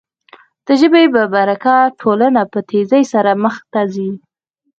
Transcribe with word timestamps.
د 0.65 0.67
ژبې 0.79 1.03
په 1.13 1.23
برکت 1.33 1.89
ټولنه 2.01 2.41
په 2.51 2.59
تېزۍ 2.69 3.03
سره 3.13 3.31
مخ 3.43 3.55
ته 3.71 3.81
ځي. 3.93 4.09